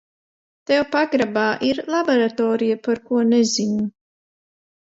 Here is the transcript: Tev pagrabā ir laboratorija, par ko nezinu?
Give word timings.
Tev 0.71 0.79
pagrabā 0.95 1.43
ir 1.69 1.83
laboratorija, 1.97 2.81
par 2.89 3.05
ko 3.11 3.23
nezinu? 3.37 3.87